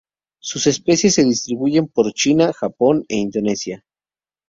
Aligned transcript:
Sus 0.39 0.65
especies 0.65 1.13
se 1.13 1.23
distribuyen 1.25 1.87
por 1.87 2.11
China, 2.11 2.51
Japón 2.53 3.05
e 3.07 3.17
Indochina. 3.17 3.85